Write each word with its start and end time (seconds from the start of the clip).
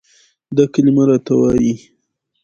دا 0.55 0.63
کلمه 0.73 1.03
راته 1.09 1.33
وايي، 1.39 1.73